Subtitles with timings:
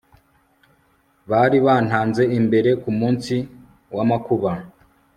[1.29, 3.35] bari bantanze imbere ku munsi
[3.95, 4.51] w'amakuba